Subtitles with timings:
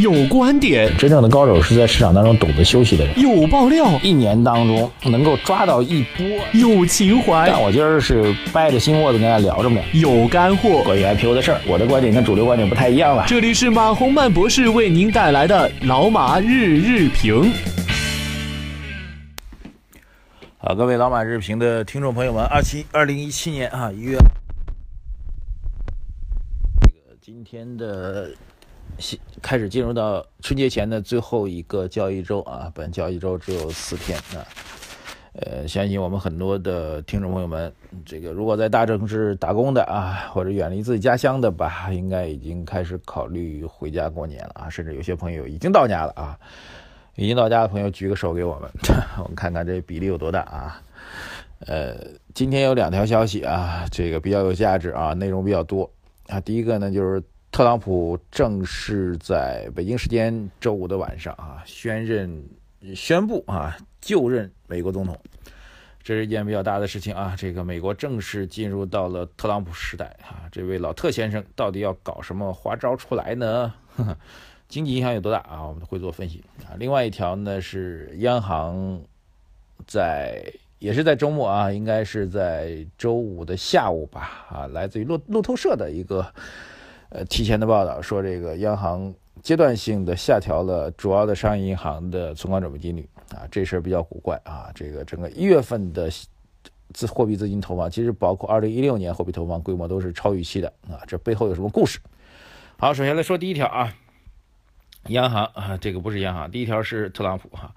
[0.00, 3.18] 有观点，真正的高手是在市场当中懂得休息的人。
[3.20, 6.24] 有爆料，一年当中能够抓到一波。
[6.52, 9.80] 有情怀，但我今儿是掰着心窝子跟大家聊着呢。
[9.92, 13.24] 有干货，关于 IPO 的事儿，我的观点跟主流观点不太一样了。
[13.26, 17.52] 这里是马洪曼博士为您带来的老马日日评。
[20.58, 24.16] 好，各位老马日评的听众朋友们，二七二零一七年啊一月，
[26.82, 28.30] 这个今天的
[29.42, 34.46] 开始进入到春节前的最后一个交易周啊，本交易周只有四天啊。
[35.34, 37.72] 呃，相信我们很多的听众朋友们，
[38.04, 46.38] 这个如果在大城市打工的啊，或者远离自己家乡的吧，应该已经开始考虑回家过年了啊，甚至有些朋友已经到家了啊。
[47.14, 48.70] 已经到家的朋友举个手给我们，
[49.18, 50.80] 我们看看这比例有多大啊？
[51.66, 51.96] 呃，
[52.32, 55.90] 今天有两条消息啊，这个比较有价值啊，内容比较多
[56.28, 56.40] 啊。
[56.40, 57.20] 第一个呢，就是
[57.50, 62.44] 特朗普正式在北京时间周五的晚上啊，宣任
[62.94, 65.18] 宣布啊，就任美国总统，
[66.02, 67.34] 这是一件比较大的事情啊。
[67.36, 73.72] 这个美国正式进入到了特朗普时代啊，这位老特先生到底要搞什么花招出来呢？
[73.96, 74.16] 呵 呵
[74.68, 75.66] 经济影响有多大啊？
[75.66, 76.76] 我们会做分析啊。
[76.78, 79.00] 另外一条呢是央行
[79.86, 80.44] 在
[80.78, 86.32] 也是在周末啊，应该是在周五的下午吧啊，来自于路路透社的一个
[87.10, 94.70] 呃提前的报道，说这个央行阶段性的下调了主要的商业银行的存款准备金率啊，这事儿比较古怪啊。
[94.74, 96.10] 这个整个一月份的
[96.92, 101.98] 资货币资金投放，其实包括二零一六年货币投放规模都是超预期的啊，这背后有什么故事？
[102.78, 103.94] 好，首先来说第一条啊。
[105.08, 106.50] 央行啊，这个不是央行。
[106.50, 107.74] 第一条是特朗普哈，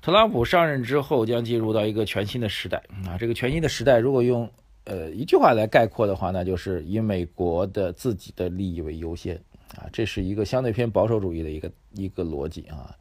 [0.00, 3.18] 特朗普上任之后将进入到一个全新的时代啊。
[3.18, 4.48] 这个全新的时代，如果用
[4.84, 9.36] 呃一句话来概括的话，那就是以美国的自己的利益为优先
[9.76, 9.88] 啊。
[9.92, 12.96] 这是一个相对偏保守主义的一个一个逻辑啊。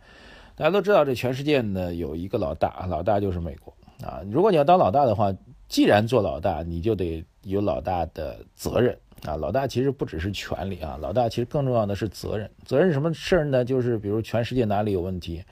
[0.55, 3.73] 大家都知道，这全世界呢有一个老大，老大就是美国
[4.05, 4.21] 啊。
[4.29, 5.33] 如果你要当老大的话，
[5.67, 8.97] 既然做老大，你就得有老大的责任。
[9.23, 12.49] 啊，老大其实不只是权力啊，老大其实更重要的是责任。
[12.65, 13.63] 责任什么事儿呢？
[13.63, 15.43] 就是比如全世界哪里有问题，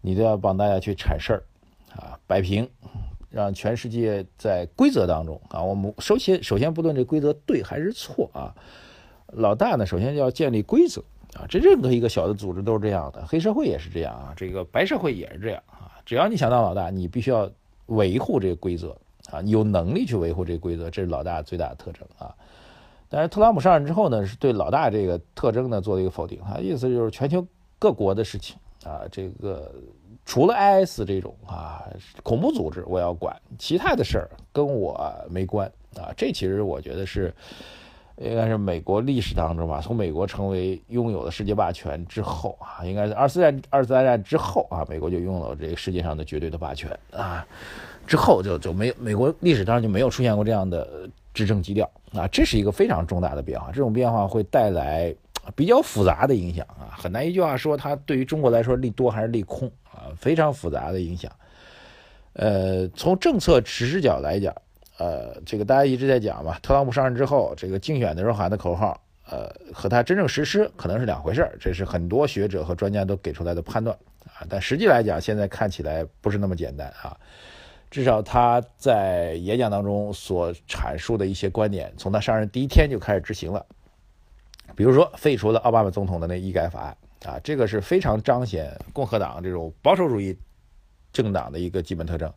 [0.00, 1.42] 你都要帮大家去铲事儿，
[1.96, 2.68] 啊，摆平，
[3.30, 5.62] 让全世界在规则当中啊。
[5.62, 8.54] 我们首先首先不论这规则对还是错啊，
[9.28, 11.00] 老大呢首先要建立规则
[11.34, 11.46] 啊。
[11.48, 15.92] 这任何一个小的组织都是这样的，黑社会也是这样啊，这个白社会也是这样啊。
[16.04, 17.50] 只要你想当老大，你必须要
[17.86, 18.96] 维护这个规则
[19.30, 22.34] 啊，有能力去维护这个规则，这是老大最大的特征啊。
[23.08, 26.40] 但是特朗普上任之后呢，是对老大这个特征呢做了一个否定。
[26.44, 27.44] 他意思就是全球
[27.78, 29.72] 各国的事情啊，这个
[30.24, 31.84] 除了 IS 这种啊
[32.22, 36.12] 恐怖组织我要管，其他的事儿跟我没关啊。
[36.16, 37.34] 这其实我觉得是
[38.16, 47.46] 应该是美国历史当中吧，从美国成为拥有了世界霸权之后啊，应该是二次战二次大战之后啊，美国就拥有这个世界上的绝对的霸权啊，
[48.06, 51.08] 之后就就没美国历史当中就没有出现过这样的。
[51.32, 53.68] 执政基调啊，这是一个非常重大的变化。
[53.70, 55.14] 这种变化会带来
[55.56, 61.30] 比较复杂的影响啊，很难一句话说它对于中国来说利多还是利空啊，非常复杂的影响。
[62.34, 64.54] 呃，从政策实施角来讲，
[64.98, 74.46] 呃，这个大家一直在讲嘛，特朗普上任之后，这个竞选的时候喊的口号，呃，和他真正实施可能是两回事儿，这是很多学者和专家都给出来的判断啊。
[74.48, 77.16] 但实际来讲，现在看起来不是那么简单啊。
[77.90, 83.66] 至少他在演讲当中所阐述的一些观点，从他上任第一天就开始执行了。
[84.76, 90.36] 比如说，废除了奥巴马总统的那医改法案啊，这个是非常彰显共和党这种保守主义
[91.12, 92.32] 政党的一个基本特征。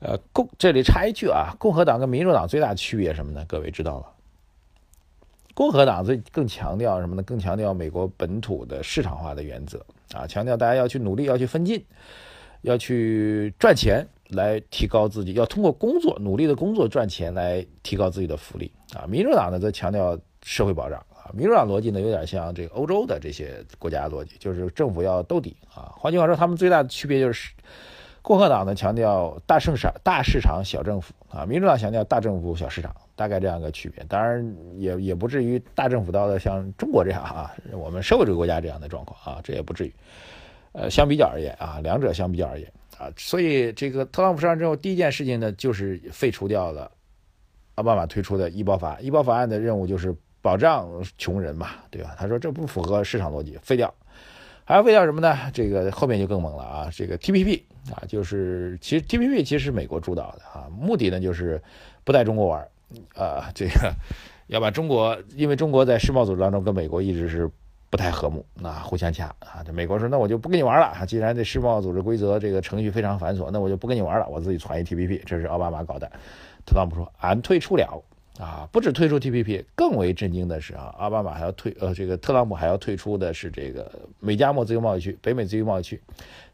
[0.00, 3.44] 呃，共这里插一句啊，共和党跟民主党最大区别什么呢？
[3.48, 4.06] 各位知道吗？
[5.54, 7.22] 共和党最更强调什么呢？
[7.22, 11.84] 更强调美国本土的市场化的原则啊，强调大家要去努力，要去奋进，
[12.62, 14.06] 要去赚钱。
[14.30, 19.04] 来提高自己，要通过工作努力的工作赚钱来提高自己的福利啊！
[19.06, 21.32] 民主党呢则强调社会保障啊！
[21.32, 25.94] 民主党逻辑呢有点像这个欧洲的这些国家逻辑，就是政府要兜底啊！
[25.96, 27.50] 换句话说，他们最大的区别就是，
[28.20, 34.04] 共和党呢强调大市场大市场小政府啊，民主党强调大政府小市场，大概这样一个区别。
[34.04, 39.94] 当然也也不至于大政府到了像中国这样啊，我们社会主义国家这样的状况啊，这也不至于。
[40.72, 42.70] 呃，相比较而言啊，两者相比较而言。
[42.98, 46.90] 啊，所以这个特朗普上任之后，第一件事情呢，就是废除掉了
[47.76, 48.98] 奥巴马推出的医保法。
[49.00, 50.14] 医保法案的任务就是
[50.44, 50.86] 保障
[51.16, 52.14] 穷人嘛，对吧？
[52.18, 53.92] 他说这不符合市场逻辑，废掉。
[54.66, 55.34] 还要废掉什么呢？
[55.54, 56.90] 这个后面就更猛了啊！
[56.92, 61.62] 这个 TPP 啊，就是其实 TPP 其实是美国主导的啊，目的呢就是
[62.04, 62.60] 不带中国玩
[63.16, 63.94] 啊，这个
[64.48, 67.50] 要把中国，因为中国在世贸组织当中跟美国一直是。
[67.90, 69.62] 不太和睦，那互相掐啊。
[69.64, 71.06] 这美国说，那我就不跟你玩了！
[71.06, 75.22] 既然这世贸组织规则这个程序非常繁琐，那我就不跟你玩了，我自己传一 TPP。
[75.24, 76.10] 这是奥巴马搞的。
[76.66, 78.02] 特朗普说，俺退出了
[78.38, 86.00] 啊，不止退出 TPP，更为震惊的是啊，奥巴马还要退，呃，这个特朗普还要退出的是这个美加墨自由贸易区、北美自由贸易区。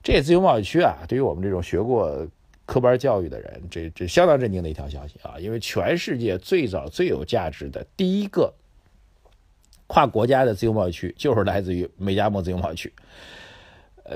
[0.02, 2.26] 这自由贸易区啊，对于我们这种学过
[2.66, 5.38] 科班教育的人，这这相当震惊的一条消息啊！
[5.40, 8.52] 因为全世界最早最有价值的第一个
[9.86, 12.92] 跨国家的自由贸易区，就是来自于美加墨自由贸易区。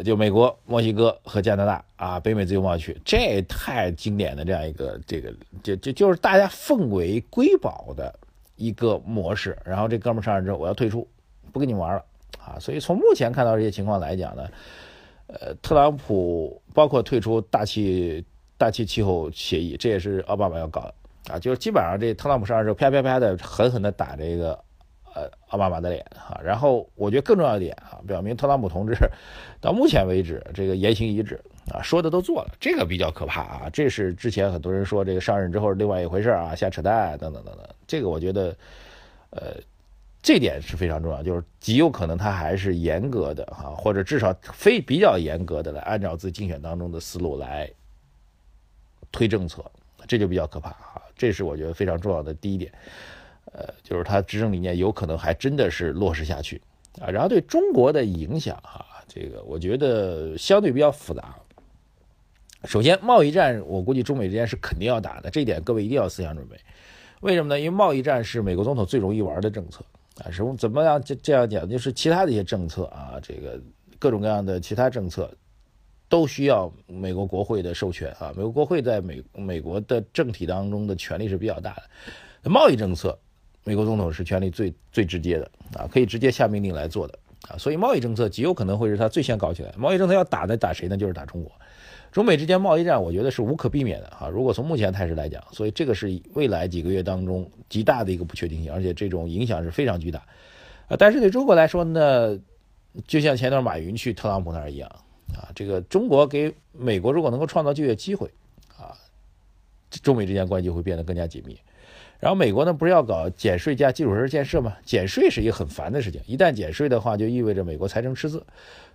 [0.02, 5.32] 就美国、墨西哥和加拿大啊，北美自由贸易区，这太经典的这样一个这个，
[5.62, 8.12] 就就就是大家奉为瑰宝的
[8.56, 9.56] 一个模式。
[9.64, 11.06] 然后这哥们上任之后，我要退出，
[11.52, 12.05] 不跟你玩了
[12.38, 12.58] 啊！
[12.58, 14.49] 所以从目前看到这些情况来讲呢。
[15.26, 18.23] 呃，特朗普包括退出大气
[18.58, 20.94] 大气气候协议，这也是奥巴马要搞的
[21.32, 21.38] 啊。
[21.38, 24.62] 就是基本上这特朗普上任之后，啪啪啪的狠狠的打这个
[25.14, 26.40] 呃奥巴马的脸哈。
[26.44, 28.94] 然后我觉得更重要一点啊，表明特朗普同志
[29.61, 31.40] 到目前为止这个言行一致
[31.72, 33.70] 啊，说的都做了，这个比较可怕啊。
[33.72, 37.66] 这是之前很多人说这个上任之后另外一回事啊，瞎扯淡等等等等。
[37.87, 38.56] 这个我觉得
[39.31, 39.55] 呃。
[40.26, 47.70] 这点是非常重要，就是极有可能他还是严格的哈，或者至少非比较严格的来按照自己竞选当中的思路来
[49.12, 49.62] 推政策，
[50.08, 51.02] 这就比较可怕啊。
[51.14, 52.72] 这是我觉得非常重要的第一点，
[53.52, 56.61] 呃，就是他执政理念有可能还真的是落实下去
[57.00, 57.08] 啊。
[57.08, 61.35] 然后对中国的影响哈，这个我觉得相对比较复杂。
[62.64, 66.56] 首先，贸易战我估计中美之间是肯定要打的，这一点各位一定要思想准备。
[67.20, 67.58] 为什么呢？
[67.58, 69.85] 因为贸易战是美国总统最容易玩的政策。
[70.23, 71.02] 啊，什么怎么样？
[71.02, 73.61] 这这样讲，就是其他的一些政策啊，这个
[73.99, 75.29] 各种各样的其他政策，
[76.08, 78.32] 都需要美国国会的授权啊。
[78.37, 81.75] 美国国会在美美国的政体当中的权力是比较大
[82.43, 82.49] 的。
[82.49, 83.19] 贸易政策，
[83.64, 87.19] 美国总统是权力最最直接的啊，可以直接下命令来做的
[87.49, 87.56] 啊。
[87.58, 89.72] 所以贸易政策极有可能会是他最先搞起来。
[89.76, 90.96] 贸易政策要打的打谁呢？
[90.96, 91.50] 就是打中国。
[92.12, 94.28] 中美之间贸易战，我觉得是无可避免的哈。
[94.28, 100.20] 如果从目前态势来讲，所以这个是未来几个月当中极大的一个不确定性，而且这种影响是非常巨大。
[100.87, 102.38] 啊，但是对中国来说呢，
[103.06, 104.88] 就像前段马云去特朗普那儿一样
[105.34, 108.31] 啊，这个中国给美国如果能够创造就业机会
[108.78, 108.94] 啊，
[110.02, 111.58] 中美之间关系会变得更加紧密。
[112.25, 114.75] 然后美国呢，不是要搞减税加基础设施建设吗？
[114.82, 118.43] 减税是一个很烦的事情，一旦减税的话，就意味着美国财政赤字。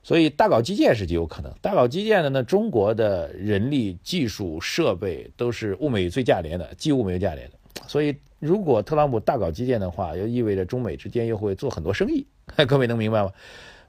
[0.02, 1.54] 所以大搞基建是极有可能。
[1.62, 7.82] 大搞基建的呢，中国的人力、技术、设备都是物美最价廉的，既物美又价廉的。
[7.86, 12.26] 所以如果特朗普大搞基建的话，又意味着中美之间又会做很多生意。
[12.68, 13.32] 各位能明白吗？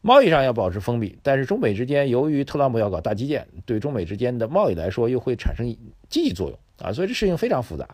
[0.03, 5.67] 贸易上要保持封闭，但是中美之间由于特朗普要搞大基建，对中美之间的贸易来说又会产生
[6.11, 6.93] 积极作用啊。
[6.93, 7.89] 所以这事情非常复杂。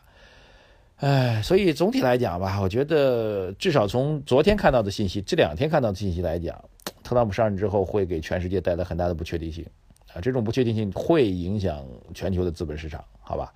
[0.97, 6.63] 哎，所以总体来讲吧，我觉得至少从昨天看到的信息，这两天看到的信息来讲。
[7.03, 9.65] 特朗普上任之后会给全世界带来很大的不确定性，
[10.13, 13.53] 啊，这种不确定性会影响全球的资本市场，好吧？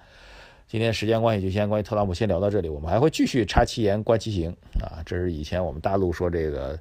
[0.68, 6.78] 今天时间关系就先关于特朗普先聊到这里，我们还会继续插其言观其行啊，这是以前我们大陆说这个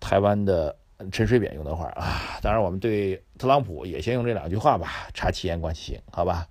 [0.00, 0.74] 台湾的
[1.12, 6.48] 陈水扁用的话啊，当然我们对特朗普也先用这两句话吧，插其言观其行，好吧？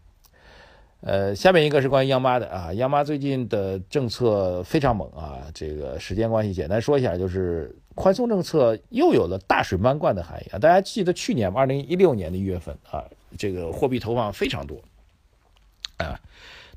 [1.02, 10.60] 呃，下面一个是关于央妈的啊，央妈最近的政策非常猛啊，这个时间关系简单说一下，就是宽松政策又有了大水漫灌的含义啊。
[10.60, 13.06] 大家记得去年二零一六年的一月份啊，
[13.38, 14.82] 这个货币投放非常多
[15.96, 16.20] 啊，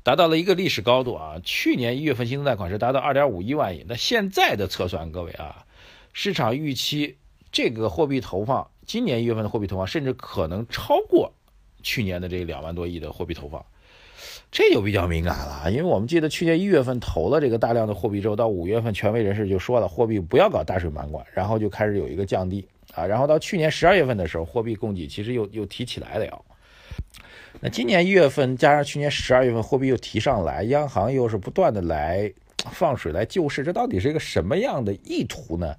[0.03, 1.35] 达到了一个历史高度啊。
[1.43, 5.65] 去年一月份新增贷款是达到二点五一万亿，那现在的测算，各位啊，
[6.13, 7.17] 市场预期
[7.51, 11.33] 这个货币投放，今年一月份的货币投放甚至可能超过
[11.81, 13.65] 去年的这两万多亿的货币投放。
[14.51, 26.45] 这就比较敏感了，因为我们记得去年一月份投了这个大量的货币之后，到五月份权威人士就说了，货币不要搞大水漫灌，然后就开始有一个降低啊，然后到去年十二月份的时候，货币供给其实又又提起来了。
[27.59, 32.31] 那今年一月份加上去年十二月份货币又提上来，央行又是不断的来
[32.71, 35.75] 放水来救市，这到底是一个什么样的意图呢？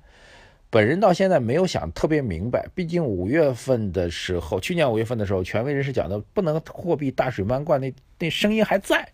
[0.74, 9.08] 本人到现在没有想特别明白，毕竟五月份的时候，去年五月份的时候，权威人士讲的不能货币大水漫灌，那那声音还在。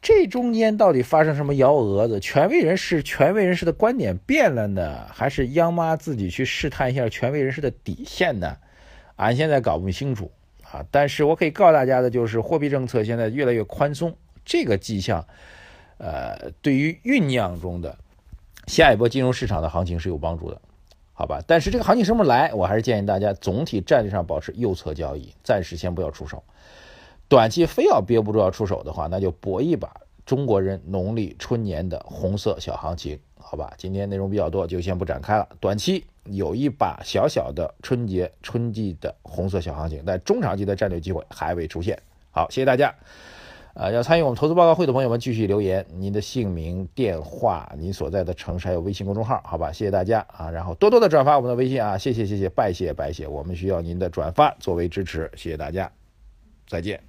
[0.00, 2.20] 这中间到底发生什么幺蛾子？
[2.20, 8.56] 权威人士权威人士的观点变了呢，还是央妈自己去试探一下权威人士的底线呢？
[9.16, 10.30] 俺现在搞不清楚
[10.62, 10.86] 啊。
[10.92, 15.26] 但是我可以告诉大家的就是，货币政策现在越来越宽松，这个迹象，
[15.96, 17.98] 呃，对于酝酿中的
[18.68, 20.60] 下一波金融市场的行情是有帮助的。
[21.12, 26.44] 好吧，但是这个行情什么时候来，我还是建议大家总体战略上保持右侧交易，暂时先不要出手。
[27.26, 29.92] 短期非要憋不住要出手的话，那就搏一把，
[30.24, 33.72] 中国人农历春年的红色小行情，好吧？
[33.76, 35.48] 今天内容比较多，就先不展开了。
[35.58, 42.00] 短期有一把小小的春节春季的红色小行情，但中长期的战略机会还未出现。
[42.30, 42.94] 好，谢谢大家。
[43.74, 49.70] 呃，要参与我们投资报告会的朋友们，继续留言您的姓名、电话、您所在的城市，还有微信公众号，好吧？
[49.70, 55.90] 谢谢大家啊，然后多多的转发我们的微信啊，谢谢谢谢，拜谢拜谢，我们需要您的转发作为支持，谢谢大家，
[56.66, 57.08] 再见。